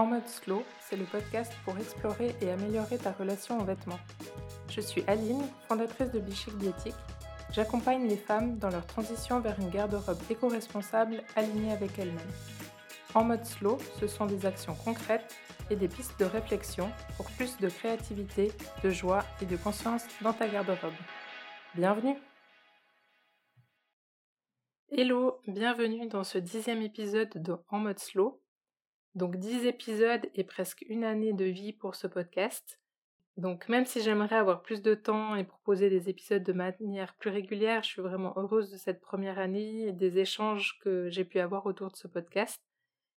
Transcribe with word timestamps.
En 0.00 0.06
mode 0.06 0.26
slow, 0.28 0.64
c'est 0.80 0.96
le 0.96 1.04
podcast 1.04 1.52
pour 1.62 1.76
explorer 1.76 2.34
et 2.40 2.50
améliorer 2.50 2.96
ta 2.96 3.12
relation 3.12 3.60
aux 3.60 3.64
vêtements. 3.64 4.00
Je 4.70 4.80
suis 4.80 5.04
Aline, 5.06 5.42
fondatrice 5.68 6.10
de 6.10 6.20
Bichic 6.20 6.54
Biotique. 6.54 6.94
J'accompagne 7.52 8.08
les 8.08 8.16
femmes 8.16 8.56
dans 8.56 8.70
leur 8.70 8.86
transition 8.86 9.40
vers 9.40 9.60
une 9.60 9.68
garde-robe 9.68 10.16
éco-responsable 10.30 11.22
alignée 11.36 11.72
avec 11.72 11.98
elles-mêmes. 11.98 12.32
En 13.12 13.24
mode 13.24 13.44
slow, 13.44 13.76
ce 14.00 14.06
sont 14.06 14.24
des 14.24 14.46
actions 14.46 14.74
concrètes 14.74 15.36
et 15.68 15.76
des 15.76 15.88
pistes 15.88 16.18
de 16.18 16.24
réflexion 16.24 16.90
pour 17.18 17.26
plus 17.32 17.58
de 17.58 17.68
créativité, 17.68 18.52
de 18.82 18.88
joie 18.88 19.22
et 19.42 19.44
de 19.44 19.58
conscience 19.58 20.04
dans 20.22 20.32
ta 20.32 20.48
garde-robe. 20.48 20.94
Bienvenue 21.74 22.16
Hello, 24.90 25.42
bienvenue 25.46 26.08
dans 26.08 26.24
ce 26.24 26.38
dixième 26.38 26.80
épisode 26.80 27.36
de 27.36 27.54
En 27.68 27.80
mode 27.80 27.98
slow. 27.98 28.40
Donc 29.14 29.36
dix 29.36 29.66
épisodes 29.66 30.28
et 30.34 30.44
presque 30.44 30.84
une 30.88 31.04
année 31.04 31.32
de 31.32 31.44
vie 31.44 31.72
pour 31.72 31.94
ce 31.94 32.06
podcast. 32.06 32.78
Donc 33.36 33.68
même 33.68 33.86
si 33.86 34.02
j'aimerais 34.02 34.36
avoir 34.36 34.62
plus 34.62 34.82
de 34.82 34.94
temps 34.94 35.34
et 35.34 35.44
proposer 35.44 35.88
des 35.88 36.08
épisodes 36.08 36.42
de 36.42 36.52
manière 36.52 37.14
plus 37.14 37.30
régulière, 37.30 37.82
je 37.82 37.88
suis 37.88 38.02
vraiment 38.02 38.34
heureuse 38.36 38.70
de 38.70 38.76
cette 38.76 39.00
première 39.00 39.38
année 39.38 39.88
et 39.88 39.92
des 39.92 40.18
échanges 40.18 40.78
que 40.80 41.08
j'ai 41.08 41.24
pu 41.24 41.40
avoir 41.40 41.66
autour 41.66 41.90
de 41.90 41.96
ce 41.96 42.06
podcast. 42.06 42.60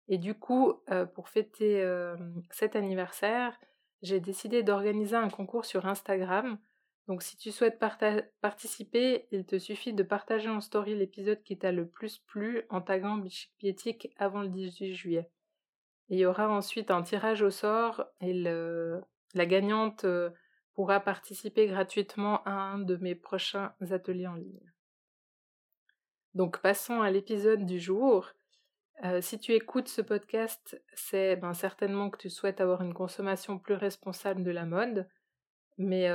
Et 0.08 0.18
du 0.18 0.34
coup, 0.34 0.74
euh, 0.90 1.06
pour 1.06 1.28
fêter 1.28 1.82
euh, 1.82 2.16
cet 2.50 2.76
anniversaire, 2.76 3.58
j'ai 4.02 4.20
décidé 4.20 4.62
d'organiser 4.62 5.16
un 5.16 5.28
concours 5.28 5.64
sur 5.64 5.86
Instagram. 5.86 6.58
Donc 7.06 7.22
si 7.22 7.36
tu 7.36 7.52
souhaites 7.52 7.78
participer, 8.40 9.26
il 9.30 9.44
te 9.44 9.58
suffit 9.58 9.92
de 9.92 10.02
partager 10.02 10.48
en 10.48 10.60
story 10.60 10.94
l'épisode 10.94 11.42
qui 11.42 11.58
t'a 11.58 11.70
le 11.70 11.86
plus 11.86 12.18
plu 12.18 12.62
en 12.70 12.80
taguant 12.80 13.18
Bichic 13.58 14.10
avant 14.16 14.42
le 14.42 14.48
18 14.48 14.94
juillet. 14.94 15.30
Il 16.14 16.18
y 16.18 16.26
aura 16.26 16.48
ensuite 16.48 16.92
un 16.92 17.02
tirage 17.02 17.42
au 17.42 17.50
sort 17.50 18.04
et 18.20 18.32
la 18.32 19.46
gagnante 19.46 20.04
euh, 20.04 20.30
pourra 20.74 21.00
participer 21.00 21.66
gratuitement 21.66 22.42
à 22.44 22.52
un 22.52 22.78
de 22.78 22.96
mes 22.96 23.16
prochains 23.16 23.74
ateliers 23.90 24.28
en 24.28 24.34
ligne. 24.34 24.72
Donc 26.34 26.60
passons 26.60 27.00
à 27.02 27.10
l'épisode 27.10 27.66
du 27.66 27.80
jour. 27.80 28.30
Euh, 29.04 29.20
si 29.20 29.40
tu 29.40 29.54
écoutes 29.54 29.88
ce 29.88 30.02
podcast, 30.02 30.80
c'est 30.94 31.34
ben, 31.34 31.52
certainement 31.52 32.10
que 32.10 32.18
tu 32.18 32.30
souhaites 32.30 32.60
avoir 32.60 32.82
une 32.82 32.94
consommation 32.94 33.58
plus 33.58 33.74
responsable 33.74 34.44
de 34.44 34.52
la 34.52 34.66
mode, 34.66 35.08
mais 35.78 36.08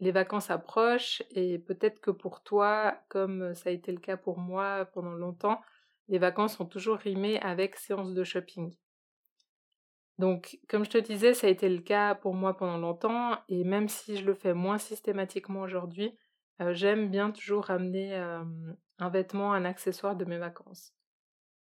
les 0.00 0.12
vacances 0.12 0.50
approchent 0.50 1.22
et 1.32 1.58
peut-être 1.58 2.00
que 2.00 2.10
pour 2.10 2.42
toi, 2.42 2.98
comme 3.10 3.54
ça 3.54 3.68
a 3.68 3.72
été 3.72 3.92
le 3.92 4.00
cas 4.00 4.16
pour 4.16 4.38
moi 4.38 4.86
pendant 4.94 5.12
longtemps, 5.12 5.60
les 6.08 6.18
vacances 6.18 6.58
ont 6.60 6.64
toujours 6.64 6.96
rimé 6.96 7.38
avec 7.40 7.76
séance 7.76 8.14
de 8.14 8.24
shopping. 8.24 8.74
Donc, 10.18 10.58
comme 10.68 10.84
je 10.84 10.90
te 10.90 10.98
disais, 10.98 11.32
ça 11.32 11.46
a 11.46 11.50
été 11.50 11.68
le 11.68 11.80
cas 11.80 12.14
pour 12.14 12.34
moi 12.34 12.56
pendant 12.56 12.78
longtemps, 12.78 13.38
et 13.48 13.64
même 13.64 13.88
si 13.88 14.16
je 14.16 14.24
le 14.24 14.34
fais 14.34 14.52
moins 14.52 14.78
systématiquement 14.78 15.60
aujourd'hui, 15.60 16.18
euh, 16.60 16.74
j'aime 16.74 17.08
bien 17.08 17.30
toujours 17.30 17.66
ramener 17.66 18.16
un 18.16 19.08
vêtement, 19.10 19.52
un 19.52 19.64
accessoire 19.64 20.16
de 20.16 20.24
mes 20.24 20.38
vacances. 20.38 20.92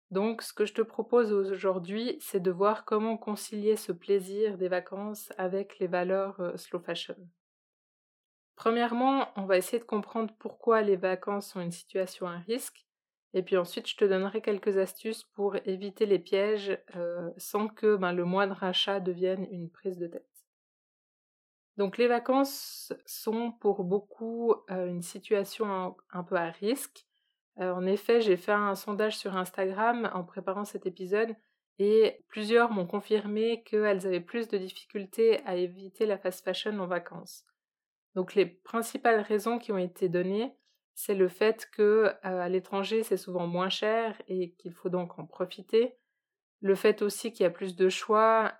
Donc, 0.09 0.41
ce 0.41 0.51
que 0.51 0.65
je 0.65 0.73
te 0.73 0.81
propose 0.81 1.31
aujourd'hui, 1.31 2.17
c'est 2.19 2.41
de 2.41 2.51
voir 2.51 2.83
comment 2.83 3.15
concilier 3.15 3.77
ce 3.77 3.93
plaisir 3.93 4.57
des 4.57 4.67
vacances 4.67 5.31
avec 5.37 5.79
les 5.79 5.87
valeurs 5.87 6.51
slow 6.59 6.79
fashion. 6.79 7.15
Premièrement, 8.55 9.29
on 9.37 9.45
va 9.45 9.57
essayer 9.57 9.79
de 9.79 9.85
comprendre 9.85 10.33
pourquoi 10.37 10.81
les 10.81 10.97
vacances 10.97 11.47
sont 11.47 11.61
une 11.61 11.71
situation 11.71 12.27
à 12.27 12.37
risque, 12.37 12.85
et 13.33 13.43
puis 13.43 13.57
ensuite, 13.57 13.87
je 13.87 13.95
te 13.95 14.05
donnerai 14.05 14.41
quelques 14.41 14.77
astuces 14.77 15.23
pour 15.23 15.55
éviter 15.65 16.05
les 16.05 16.19
pièges 16.19 16.77
euh, 16.95 17.29
sans 17.37 17.67
que 17.67 17.95
ben, 17.95 18.11
le 18.11 18.25
moindre 18.25 18.63
achat 18.63 18.99
devienne 18.99 19.47
une 19.51 19.69
prise 19.69 19.97
de 19.97 20.07
tête. 20.07 20.27
Donc 21.77 21.97
les 21.97 22.07
vacances 22.07 22.93
sont 23.05 23.51
pour 23.53 23.83
beaucoup 23.83 24.53
euh, 24.69 24.87
une 24.87 25.01
situation 25.01 25.95
un 26.11 26.23
peu 26.23 26.35
à 26.35 26.49
risque 26.49 27.07
euh, 27.59 27.71
en 27.73 27.85
effet, 27.85 28.21
j'ai 28.21 28.37
fait 28.37 28.51
un 28.51 28.75
sondage 28.75 29.17
sur 29.17 29.35
Instagram 29.35 30.09
en 30.13 30.23
préparant 30.23 30.65
cet 30.65 30.85
épisode 30.85 31.35
et 31.79 32.23
plusieurs 32.27 32.71
m'ont 32.71 32.87
confirmé 32.87 33.63
qu'elles 33.63 34.07
avaient 34.07 34.21
plus 34.21 34.47
de 34.47 34.57
difficultés 34.57 35.43
à 35.45 35.55
éviter 35.55 36.05
la 36.05 36.17
fast 36.17 36.43
fashion 36.43 36.77
en 36.79 36.87
vacances. 36.87 37.45
Donc 38.15 38.35
les 38.35 38.45
principales 38.45 39.21
raisons 39.21 39.57
qui 39.57 39.71
ont 39.71 39.77
été 39.77 40.09
données, 40.09 40.53
c'est 40.93 41.15
le 41.15 41.27
fait 41.27 41.69
que 41.71 41.81
euh, 41.81 42.13
à 42.21 42.49
l'étranger 42.49 43.03
c'est 43.03 43.17
souvent 43.17 43.47
moins 43.47 43.69
cher 43.69 44.21
et 44.27 44.51
qu'il 44.53 44.73
faut 44.73 44.89
donc 44.89 45.17
en 45.19 45.25
profiter. 45.25 45.95
Le 46.61 46.75
fait 46.75 47.01
aussi 47.01 47.31
qu'il 47.31 47.43
y 47.43 47.47
a 47.47 47.51
plus 47.51 47.75
de 47.75 47.89
choix, 47.89 48.53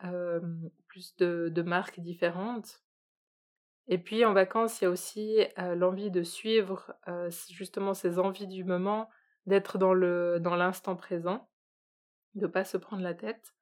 plus 0.88 1.16
de, 1.18 1.62
marques 1.62 2.00
différentes. 2.00 2.82
Et 3.88 4.00
puis 4.00 4.26
en 4.26 4.34
vacances, 4.34 4.82
il 4.82 4.86
y 4.86 4.88
a 4.88 4.90
aussi 4.90 5.38
l'envie 5.76 6.10
de 6.10 6.24
suivre 6.24 6.96
justement 7.52 7.94
ces 7.94 8.18
envies 8.18 8.48
du 8.48 8.64
moment, 8.64 9.08
d'être 9.46 9.78
dans 9.78 9.94
le 9.94 10.40
dans 10.40 10.56
l'instant 10.56 10.96
présent, 10.96 11.48
de 12.34 12.48
pas 12.48 12.64
se 12.64 12.78
prendre 12.78 13.04
la 13.04 13.14
tête. 13.14 13.54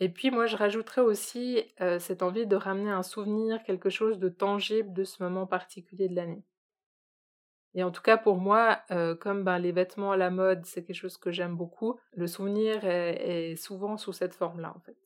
Et 0.00 0.08
puis 0.08 0.32
moi, 0.32 0.46
je 0.46 0.56
rajouterais 0.56 1.02
aussi 1.02 1.62
cette 2.00 2.24
envie 2.24 2.48
de 2.48 2.56
ramener 2.56 2.90
un 2.90 3.04
souvenir, 3.04 3.62
quelque 3.62 3.90
chose 3.90 4.18
de 4.18 4.28
tangible 4.28 4.92
de 4.92 5.04
ce 5.04 5.22
moment 5.22 5.46
particulier 5.46 6.08
de 6.08 6.16
l'année. 6.16 6.42
Et 7.74 7.82
en 7.82 7.90
tout 7.90 8.02
cas 8.02 8.18
pour 8.18 8.36
moi, 8.36 8.82
comme 9.20 9.44
ben, 9.44 9.58
les 9.58 9.72
vêtements 9.72 10.12
à 10.12 10.16
la 10.16 10.30
mode, 10.30 10.66
c'est 10.66 10.84
quelque 10.84 10.96
chose 10.96 11.16
que 11.16 11.30
j'aime 11.30 11.56
beaucoup, 11.56 11.98
le 12.12 12.26
souvenir 12.26 12.84
est 12.84 13.56
souvent 13.56 13.96
sous 13.96 14.12
cette 14.12 14.34
forme-là 14.34 14.74
en 14.76 14.80
fait. 14.80 14.96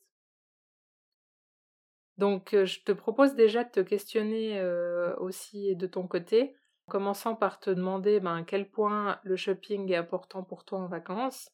Donc, 2.17 2.49
je 2.51 2.83
te 2.83 2.91
propose 2.91 3.35
déjà 3.35 3.63
de 3.63 3.69
te 3.69 3.79
questionner 3.79 4.61
aussi 5.19 5.75
de 5.75 5.87
ton 5.87 6.07
côté, 6.07 6.55
en 6.87 6.91
commençant 6.91 7.35
par 7.35 7.59
te 7.59 7.69
demander 7.69 8.19
ben, 8.19 8.37
à 8.37 8.43
quel 8.43 8.69
point 8.69 9.19
le 9.23 9.35
shopping 9.35 9.91
est 9.91 9.95
important 9.95 10.43
pour 10.43 10.65
toi 10.65 10.79
en 10.79 10.87
vacances. 10.87 11.51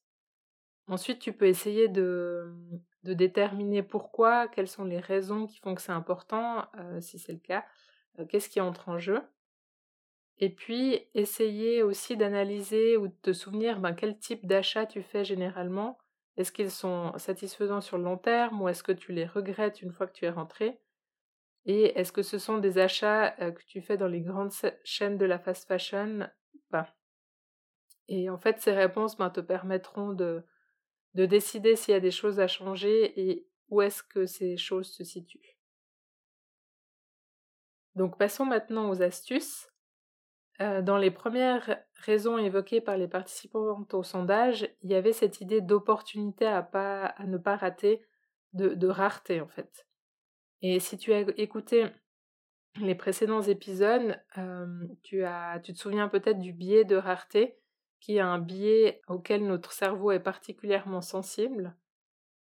Ensuite, 0.88 1.20
tu 1.20 1.34
peux 1.34 1.48
essayer 1.48 1.90
de 1.90 2.54
déterminer 3.04 3.84
pourquoi, 3.84 4.48
quelles 4.48 4.68
sont 4.68 4.86
les 4.86 5.00
raisons 5.00 5.48
qui 5.48 5.60
font 5.60 5.76
que 5.76 5.82
c'est 5.82 5.92
important, 5.92 6.66
si 7.02 7.20
c'est 7.20 7.34
le 7.34 7.40
cas, 7.40 7.66
qu'est-ce 8.30 8.50
qui 8.50 8.62
entre 8.62 8.90
en 8.90 8.98
jeu. 8.98 9.22
Et 10.40 10.50
puis, 10.50 11.08
essayer 11.14 11.84
aussi 11.84 12.18
d'analyser 12.18 12.98
ou 12.98 13.08
de 13.08 13.16
te 13.22 13.34
souvenir 13.34 13.80
ben, 13.80 13.94
quel 13.94 14.18
type 14.18 14.46
d'achat 14.46 14.86
tu 14.86 15.02
fais 15.02 15.24
généralement 15.24 15.98
est-ce 16.38 16.52
qu'ils 16.52 16.72
sont 16.72 17.14
satisfaisants 17.18 17.82
sur 17.82 17.98
le 17.98 18.04
long 18.04 18.18
terme 18.18 18.62
ou 18.62 18.68
est-ce 18.68 18.84
que 18.84 18.92
tu 18.92 19.12
les 19.12 19.26
regrettes 19.26 19.82
une 19.82 19.92
fois 19.92 20.08
que 20.08 20.14
tu 20.14 20.26
es 20.26 20.30
rentré? 20.30 20.80
Et 21.66 21.98
est-ce 21.98 22.12
que 22.12 22.24
ce 22.24 22.40
sont 22.40 22.58
des 22.58 22.78
achats 22.80 23.32
que 23.52 23.64
tu 23.68 23.82
fais 23.82 23.98
dans 23.98 24.08
les 24.08 24.22
grandes 24.22 24.52
chaînes 24.84 25.18
de 25.18 25.26
la 25.26 25.40
fast 25.40 25.68
fashion? 25.68 26.28
Pas 26.70 26.94
Et 28.08 28.30
en 28.30 28.38
fait, 28.38 28.60
ces 28.60 28.74
réponses 28.74 29.16
ben, 29.16 29.30
te 29.30 29.42
permettront 29.42 30.14
de 30.14 30.44
décider 31.14 31.76
s'il 31.76 31.94
y 31.94 31.98
a 31.98 32.02
des 32.02 32.12
choses 32.12 32.40
à 32.40 32.48
changer 32.48 33.30
et 33.30 33.48
où 33.70 33.82
est-ce 33.82 34.04
que 34.04 34.26
ces 34.26 34.58
choses 34.58 34.92
se 34.92 35.04
situent. 35.04 35.58
Donc 37.96 38.18
passons 38.18 38.46
maintenant 38.46 38.90
aux 38.90 39.04
astuces. 39.04 39.70
Euh, 40.64 40.82
dans 40.82 40.98
les 40.98 41.12
premières 41.12 41.84
raisons 41.96 42.38
évoquées 42.38 42.80
par 42.80 42.96
les 42.96 43.08
participantes 43.08 43.94
au 43.94 44.04
sondage, 44.04 44.70
il 44.82 44.92
y 44.92 44.96
avait 44.96 45.12
cette 45.12 45.42
idée 45.42 45.60
d'opportunité 45.60 46.46
à, 46.46 46.60
à 46.62 47.26
ne 47.26 47.38
pas 47.38 47.58
rater, 47.58 48.02
de, 48.54 48.88
rareté 48.88 49.42
en 49.42 49.48
fait. 49.48 49.86
Et 50.62 50.80
si 50.80 50.98
tu 50.98 51.12
as 51.12 51.22
écouté 51.38 51.88
les 52.80 52.96
précédents 52.96 53.42
épisodes, 53.42 54.18
euh, 54.38 54.88
tu, 55.04 55.26
as, 55.26 55.60
tu 55.60 55.74
te 55.74 55.80
souviens 55.80 56.08
peut-être 56.08 56.40
du 56.40 56.54
biais 56.54 56.86
de 56.86 56.96
rareté, 56.96 57.58
qui 58.00 58.18
est 58.18 58.22
un 58.22 58.40
biais 58.40 59.02
auquel 59.08 59.46
notre 59.46 59.74
cerveau 59.74 60.12
est 60.12 60.20
particulièrement 60.20 61.02
sensible. 61.02 61.76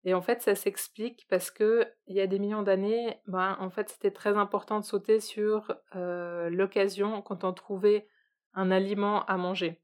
Et 0.05 0.15
en 0.15 0.23
fait, 0.23 0.43
ça 0.43 0.55
s'explique 0.55 1.27
parce 1.29 1.51
que 1.51 1.87
il 2.07 2.17
y 2.17 2.21
a 2.21 2.27
des 2.27 2.39
millions 2.39 2.63
d'années, 2.63 3.21
ben, 3.27 3.57
en 3.61 3.71
fait, 3.71 3.89
c'était 3.89 4.11
très 4.11 4.37
important 4.37 4.79
de 4.81 4.85
sauter 4.85 5.21
sur 5.21 5.75
l'occasion 5.95 7.21
quand 7.23 7.45
on 7.45 7.53
trouvait 7.53 8.09
un 8.55 8.71
aliment 8.71 9.25
à 9.27 9.37
manger, 9.37 9.81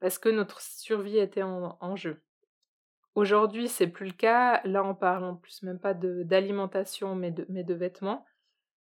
parce 0.00 0.18
que 0.18 0.28
notre 0.28 0.60
survie 0.60 1.18
était 1.18 1.42
en, 1.42 1.96
jeu. 1.96 2.22
Aujourd'hui, 3.14 3.68
c'est 3.68 3.86
plus 3.86 4.06
le 4.06 4.12
cas. 4.12 4.60
Là, 4.64 4.84
on 4.84 4.94
parle 4.94 5.24
en 5.24 5.34
plus 5.34 5.62
même 5.62 5.78
pas 5.78 5.94
d'alimentation, 5.94 7.14
mais 7.14 7.30
de, 7.30 7.46
mais 7.48 7.64
de 7.64 7.74
vêtements. 7.74 8.24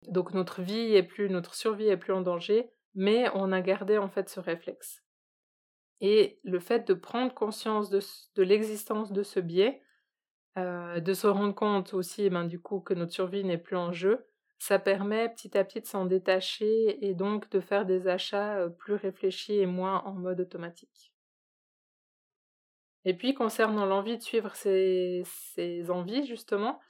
Donc 0.09 0.33
notre 0.33 0.61
vie 0.61 0.95
est 0.95 1.03
plus, 1.03 1.29
notre 1.29 1.55
survie 1.55 1.87
est 1.87 1.97
plus 1.97 2.13
en 2.13 2.21
danger, 2.21 2.69
mais 2.93 3.29
on 3.33 3.51
a 3.51 3.61
gardé 3.61 3.97
en 3.97 4.09
fait 4.09 4.29
ce 4.29 4.39
réflexe. 4.39 5.01
Et 6.01 6.39
le 6.43 6.59
fait 6.59 6.87
de 6.87 6.93
prendre 6.93 7.33
conscience 7.33 7.89
de, 7.89 7.99
de 8.35 8.43
l'existence 8.43 9.11
de 9.11 9.23
ce 9.23 9.39
biais, 9.39 9.81
de 10.57 11.13
se 11.13 11.27
rendre 11.27 11.53
compte 11.53 11.93
aussi 11.93 12.23
eh 12.25 12.29
ben, 12.29 12.45
du 12.45 12.59
coup 12.59 12.79
que 12.79 12.93
notre 12.93 13.13
survie 13.13 13.43
n'est 13.43 13.57
plus 13.57 13.77
en 13.77 13.91
jeu, 13.91 14.25
ça 14.59 14.79
permet 14.79 15.29
petit 15.29 15.57
à 15.57 15.63
petit 15.63 15.81
de 15.81 15.85
s'en 15.85 16.05
détacher 16.05 17.05
et 17.05 17.13
donc 17.13 17.49
de 17.51 17.59
faire 17.59 17.85
des 17.85 18.07
achats 18.07 18.67
plus 18.79 18.95
réfléchis 18.95 19.59
et 19.59 19.67
moins 19.67 20.01
en 20.05 20.13
mode 20.13 20.41
automatique. 20.41 21.13
Et 23.07 23.13
puis 23.13 23.33
concernant 23.33 23.85
l'envie 23.85 24.17
de 24.17 24.21
suivre 24.21 24.53
ses, 24.53 25.23
envies 25.89 26.25
justement, 26.25 26.81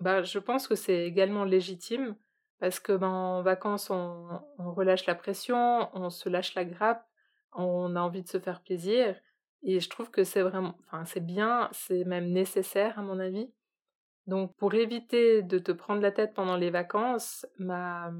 bah, 0.00 0.22
je 0.22 0.38
pense 0.38 0.68
que 0.68 0.74
c'est 0.74 1.04
également 1.04 1.44
légitime 1.44 2.16
parce 2.60 2.80
que 2.80 2.92
ben, 2.92 3.08
en 3.08 3.42
vacances, 3.42 3.90
on, 3.90 4.40
relâche 4.58 5.04
la 5.04 5.14
pression, 5.14 5.90
on 5.92 6.08
se 6.08 6.30
lâche 6.30 6.54
la 6.54 6.64
grappe, 6.64 7.06
on 7.52 7.94
a 7.94 8.00
envie 8.00 8.22
de 8.22 8.28
se 8.28 8.40
faire 8.40 8.62
plaisir. 8.62 9.20
Et 9.62 9.80
je 9.80 9.88
trouve 9.88 10.10
que 10.10 10.24
c'est 10.24 10.42
vraiment, 10.42 10.76
c'est 11.04 11.24
bien, 11.24 11.68
c'est 11.72 12.04
même 12.04 12.30
nécessaire 12.30 12.98
à 12.98 13.02
mon 13.02 13.18
avis. 13.18 13.50
Donc, 14.26 14.54
pour 14.56 14.74
éviter 14.74 15.42
de 15.42 15.58
te 15.58 15.72
prendre 15.72 16.02
la 16.02 16.12
tête 16.12 16.34
pendant 16.34 16.56
les 16.56 16.70
vacances, 16.70 17.46
ma, 17.58 18.12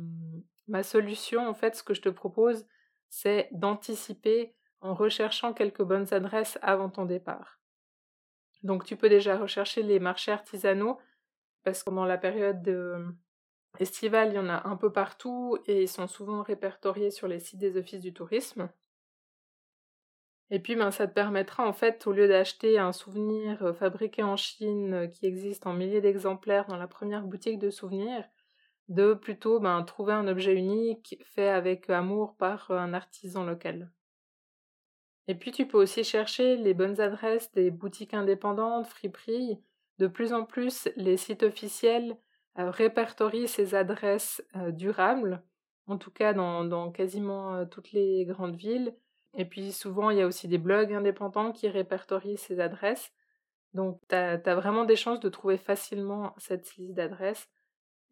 ma 0.68 0.82
solution, 0.82 1.48
en 1.48 1.54
fait, 1.54 1.74
ce 1.76 1.82
que 1.82 1.94
je 1.94 2.02
te 2.02 2.08
propose, 2.08 2.66
c'est 3.08 3.48
d'anticiper 3.52 4.54
en 4.80 4.94
recherchant 4.94 5.52
quelques 5.52 5.82
bonnes 5.82 6.12
adresses 6.12 6.58
avant 6.62 6.90
ton 6.90 7.06
départ. 7.06 7.58
Donc, 8.62 8.84
tu 8.84 8.96
peux 8.96 9.08
déjà 9.08 9.36
rechercher 9.36 9.82
les 9.82 9.98
marchés 9.98 10.32
artisanaux 10.32 10.98
parce 11.64 11.80
que 11.80 11.90
pendant 11.90 12.04
la 12.04 12.18
période 12.18 12.62
estivale, 13.80 14.30
il 14.30 14.36
y 14.36 14.38
en 14.38 14.48
a 14.48 14.68
un 14.68 14.76
peu 14.76 14.92
partout 14.92 15.58
et 15.66 15.82
ils 15.82 15.88
sont 15.88 16.06
souvent 16.06 16.42
répertoriés 16.42 17.10
sur 17.10 17.28
les 17.28 17.40
sites 17.40 17.58
des 17.58 17.76
offices 17.76 18.00
du 18.00 18.12
tourisme. 18.12 18.68
Et 20.50 20.60
puis, 20.60 20.76
ben, 20.76 20.90
ça 20.93 21.08
te 21.08 21.12
permettra, 21.12 21.66
en 21.66 21.72
fait, 21.72 22.06
au 22.06 22.12
lieu 22.12 22.28
d'acheter 22.28 22.78
un 22.78 22.93
souvenir 22.93 23.64
euh, 23.64 23.72
fabriqué 23.72 24.22
en 24.22 24.37
Chine 24.37 24.94
euh, 24.94 25.06
qui 25.08 25.26
existe 25.26 25.66
en 25.66 25.72
milliers 25.72 26.00
d'exemplaires 26.00 26.66
dans 26.66 26.76
la 26.76 26.87
première 26.87 27.25
boutique 27.25 27.58
de 27.58 27.70
souvenirs, 27.70 28.25
de 28.88 29.14
plutôt 29.14 29.58
ben, 29.58 29.82
trouver 29.82 30.12
un 30.12 30.28
objet 30.28 30.54
unique 30.54 31.20
fait 31.25 31.48
avec 31.48 31.90
amour 31.90 32.37
par 32.37 32.70
euh, 32.70 32.78
un 32.78 32.94
artisan 32.94 33.44
local. 33.44 33.90
Et 35.26 35.34
puis, 35.34 35.50
tu 35.50 35.66
peux 35.66 35.78
aussi 35.78 36.04
chercher 36.04 36.56
les 36.56 36.75
bonnes 36.75 37.00
adresses 37.00 37.50
des 37.52 37.72
boutiques 37.72 38.14
indépendantes, 38.14 38.87
friperies. 38.87 39.58
De 39.98 40.06
plus 40.06 40.32
en 40.32 40.44
plus, 40.44 40.88
les 40.94 41.16
sites 41.16 41.43
officiels 41.43 42.16
répertorient 42.54 43.48
ces 43.48 43.75
adresses 43.75 44.40
durables, 44.69 45.43
en 45.88 45.98
tout 45.98 46.12
cas 46.12 46.32
dans 46.32 46.93
quasiment 46.93 47.66
toutes 47.66 47.93
les 47.93 48.25
grandes 48.25 48.56
villes 48.56 48.94
et 49.36 49.44
puis 49.44 49.72
souvent, 49.72 50.10
il 50.10 50.18
y 50.18 50.22
a 50.22 50.26
aussi 50.26 50.48
des 50.48 50.58
blogs 50.58 50.92
indépendants 50.92 51.52
qui 51.52 51.68
répertorient 51.68 52.38
ces 52.38 52.58
adresses. 52.58 53.12
Donc, 53.74 54.00
tu 54.08 54.14
as, 54.14 54.38
vraiment 54.54 54.84
des 54.84 54.96
chances 54.96 55.20
de 55.20 55.28
trouver 55.28 55.58
facilement 55.58 56.34
cette 56.38 56.76
liste 56.76 56.94
d'adresses. 56.94 57.48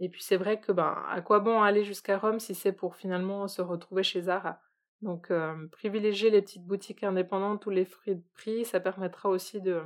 Et 0.01 0.11
puis, 0.11 0.23
c'est 0.23 0.37
vrai 0.37 0.61
que, 0.61 0.73
ben, 0.73 1.03
à 1.09 1.23
quoi 1.23 1.41
bon 1.41 1.63
aller 1.63 1.85
jusqu'à 1.85 2.19
Rome 2.19 2.41
si 2.41 2.55
c'est 2.55 2.73
pour 2.73 2.97
finalement 2.97 3.49
se 3.49 3.63
retrouver 3.63 4.03
chez 4.03 4.23
Zara? 4.23 4.61
Donc, 5.01 5.31
euh, 5.31 5.67
privilégier 5.69 6.31
les 6.31 6.43
petites 6.43 6.67
boutiques 6.67 7.03
indépendantes 7.03 7.65
ou 7.67 7.71
les 7.71 7.87
fruits 7.87 8.17
de 8.17 8.25
prix, 8.35 8.65
ça 8.67 8.81
permettra 8.81 9.31
aussi 9.31 9.61
de 9.61 9.83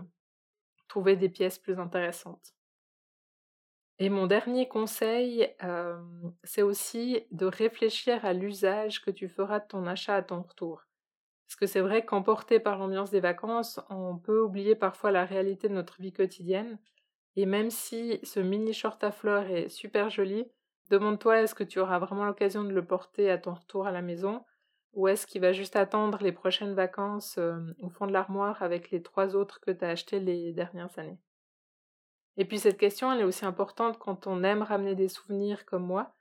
trouver 0.89 1.17
des 1.17 1.29
pièces 1.29 1.59
plus 1.59 1.79
intéressantes. 1.79 2.55
Et 4.01 4.11
mon 4.11 4.27
dernier 4.27 4.69
conseil, 4.69 5.49
euh, 5.63 6.01
c'est 6.45 6.63
aussi 6.63 7.27
de 7.31 7.47
réfléchir 7.47 8.25
à 8.25 8.33
l'usage 8.33 9.05
que 9.05 9.11
tu 9.11 9.29
feras 9.29 9.61
de 9.61 9.67
ton 9.67 9.87
achat 9.87 10.17
à 10.17 10.23
ton 10.23 10.43
retour. 10.43 10.88
Parce 11.49 11.57
que 11.57 11.67
c'est 11.67 11.81
vrai 11.81 12.05
qu'emporté 12.05 12.61
par 12.61 12.77
l'ambiance 12.77 13.11
des 13.11 13.21
vacances, 13.21 13.81
on 13.89 14.19
peut 14.19 14.43
oublier 14.43 14.75
parfois 14.75 15.11
la 15.11 15.25
réalité 15.25 15.71
de 15.71 15.73
notre 15.73 15.99
vie 15.99 16.13
quotidienne. 16.13 16.79
Et 17.37 17.47
même 17.47 17.71
si 17.71 18.21
ce 18.23 18.39
mini 18.39 18.75
short 18.75 19.03
à 19.03 19.11
fleurs 19.11 19.51
est 19.51 19.71
super 19.71 20.11
joli, 20.11 20.47
demande-toi 20.91 21.41
est-ce 21.41 21.55
que 21.55 21.65
tu 21.65 21.81
auras 21.81 21.99
vraiment 22.01 22.27
l'occasion 22.27 22.65
de 22.65 22.73
le 22.75 22.85
porter 22.85 23.31
à 23.31 23.39
ton 23.39 23.55
retour 23.55 23.87
à 23.87 23.93
la 23.93 24.03
maison? 24.03 24.45
Ou 24.93 25.09
est-ce 25.09 25.27
qu'il 25.27 25.41
va 25.41 25.55
juste 25.55 25.75
attendre 25.77 26.19
les 26.21 26.33
prochaines 26.33 26.75
vacances 26.75 27.37
euh, 27.39 27.59
au 27.81 27.89
fond 27.89 28.07
de 28.07 28.13
l'armoire 28.13 28.63
avec 28.63 28.91
les 28.91 29.03
trois 29.03 29.35
autres 29.35 29.59
que 29.61 29.71
tu 29.71 29.87
as 29.87 29.89
achetés 29.89 30.21
les 30.21 30.53
dernières 30.53 30.99
années? 30.99 31.19
Et 32.37 32.45
puis 32.45 32.59
cette 32.59 32.77
question, 32.77 33.11
elle 33.11 33.21
est 33.21 33.25
aussi 33.25 33.47
importante 33.47 33.99
quand 33.99 34.27
on 34.27 34.45
aime 34.45 34.61
ramener 34.61 34.95
des 34.95 35.09
souvenirs 35.09 35.65
comme 35.65 35.87
moi, 35.87 36.15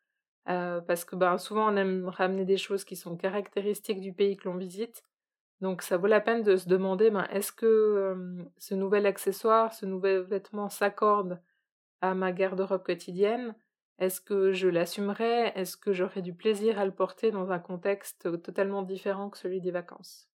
euh, 0.47 0.79
parce 0.79 1.03
que 1.03 1.17
ben, 1.17 1.37
souvent 1.37 1.69
on 1.69 1.75
aime 1.75 2.07
ramener 2.07 2.45
des 2.45 2.57
choses 2.57 2.85
qui 2.85 2.95
sont 2.95 3.17
caractéristiques 3.17 3.99
du 3.99 4.13
pays 4.13 4.37
que 4.37 4.47
l'on 4.47 4.55
visite, 4.55 5.03
donc 5.61 5.81
ça 5.81 5.97
vaut 5.97 6.07
la 6.07 6.21
peine 6.21 6.43
de 6.43 6.55
se 6.55 6.67
demander 6.67 7.09
ben, 7.09 7.25
est-ce 7.31 7.51
que 7.51 8.15
ce 8.57 8.75
nouvel 8.75 9.05
accessoire, 9.05 9.73
ce 9.73 9.85
nouvel 9.85 10.21
vêtement 10.21 10.69
s'accorde 10.69 11.41
à 12.01 12.13
ma 12.13 12.31
garde-robe 12.31 12.83
quotidienne? 12.83 13.55
Est-ce 13.99 14.21
que 14.21 14.51
je 14.51 14.67
l'assumerai 14.67 15.51
Est-ce 15.55 15.75
que 15.75 15.93
j'aurai 15.93 16.21
du 16.21 16.33
plaisir 16.33 16.77
à 16.79 16.85
le 16.85 16.93
porter 16.93 17.31
dans 17.31 17.51
un 17.51 17.59
contexte 17.59 18.41
totalement 18.43 18.83
différent 18.83 19.29
que 19.29 19.39
celui 19.39 19.59
des 19.59 19.71
vacances? 19.71 20.29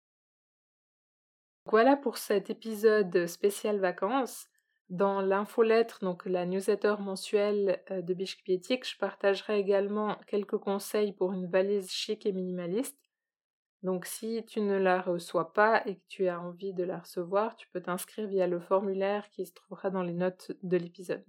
Voilà 1.66 1.96
pour 1.96 2.18
cet 2.18 2.50
épisode 2.50 3.26
spécial 3.28 3.78
vacances. 3.78 4.48
Dans 4.88 5.22
l'infolettre, 5.22 6.00
donc 6.02 6.26
la 6.26 6.44
newsletter 6.44 6.96
mensuelle 6.98 7.80
de 7.88 8.12
Bishop 8.12 8.42
je 8.46 8.98
partagerai 8.98 9.58
également 9.58 10.16
quelques 10.26 10.58
conseils 10.58 11.12
pour 11.12 11.32
une 11.32 11.46
valise 11.46 11.90
chic 11.90 12.26
et 12.26 12.32
minimaliste. 12.32 12.98
Donc 13.82 14.06
si 14.06 14.44
tu 14.46 14.60
ne 14.60 14.76
la 14.76 15.00
reçois 15.00 15.52
pas 15.52 15.86
et 15.86 15.96
que 15.96 16.04
tu 16.08 16.28
as 16.28 16.40
envie 16.40 16.72
de 16.72 16.84
la 16.84 17.00
recevoir, 17.00 17.56
tu 17.56 17.68
peux 17.68 17.80
t'inscrire 17.80 18.28
via 18.28 18.46
le 18.46 18.60
formulaire 18.60 19.28
qui 19.30 19.44
se 19.44 19.52
trouvera 19.52 19.90
dans 19.90 20.02
les 20.02 20.12
notes 20.12 20.52
de 20.62 20.76
l'épisode. 20.76 21.24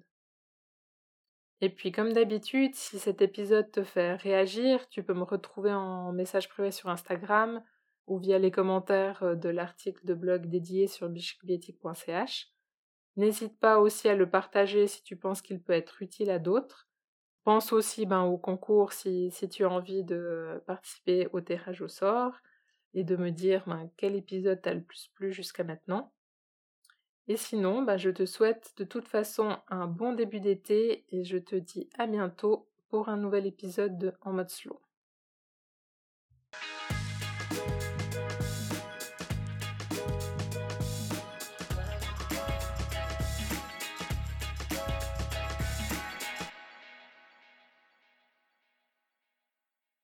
Et 1.61 1.69
puis 1.69 1.91
comme 1.91 2.13
d'habitude, 2.13 2.75
si 2.75 2.99
cet 2.99 3.21
épisode 3.21 3.71
te 3.71 3.83
fait 3.83 4.15
réagir, 4.15 4.87
tu 4.89 5.01
peux 5.01 5.13
me 5.13 5.23
retrouver 5.23 5.71
en 5.71 6.11
message 6.11 6.49
privé 6.49 6.71
sur 6.71 6.89
Instagram 6.89 7.63
ou 8.05 8.17
via 8.17 8.37
les 8.37 8.51
commentaires 8.51 9.23
euh, 9.23 9.35
de 9.35 9.49
l'article 9.49 10.05
de 10.05 10.13
blog 10.13 10.47
dédié 10.47 10.87
sur 10.87 11.09
bichicbiotique.ch. 11.09 12.51
N'hésite 13.15 13.57
pas 13.59 13.79
aussi 13.79 14.09
à 14.09 14.15
le 14.15 14.29
partager 14.29 14.87
si 14.87 15.03
tu 15.03 15.15
penses 15.15 15.41
qu'il 15.41 15.61
peut 15.61 15.73
être 15.73 16.01
utile 16.01 16.31
à 16.31 16.39
d'autres. 16.39 16.89
Pense 17.43 17.73
aussi 17.73 18.05
ben, 18.05 18.21
au 18.21 18.37
concours 18.37 18.93
si, 18.93 19.31
tu 19.51 19.65
as 19.65 19.69
envie 19.69 20.03
de 20.03 20.63
participer 20.65 21.27
au 21.33 21.41
tirage 21.41 21.81
au 21.81 21.89
sort 21.89 22.33
et 22.93 23.03
de 23.03 23.17
me 23.17 23.31
dire 23.31 23.63
ben, 23.67 23.89
quel 23.97 24.15
épisode 24.15 24.61
t'a 24.61 24.73
le 24.73 24.83
plus 24.83 25.09
plu 25.13 25.33
jusqu'à 25.33 25.63
maintenant. 25.63 26.13
Et 27.27 27.37
sinon, 27.37 27.81
ben, 27.81 27.97
je 27.97 28.09
te 28.09 28.25
souhaite 28.25 28.73
de 28.77 28.85
toute 28.85 29.07
façon 29.07 29.57
un 29.69 29.87
bon 29.87 30.13
début 30.13 30.39
d'été 30.39 31.05
et 31.09 31.23
je 31.23 31.37
te 31.37 31.55
dis 31.55 31.89
à 31.97 32.07
bientôt 32.07 32.69
pour 32.89 33.09
un 33.09 33.17
nouvel 33.17 33.45
épisode 33.45 33.97
de 33.97 34.13
En 34.21 34.33
mode 34.33 34.49
slow. 34.49 34.79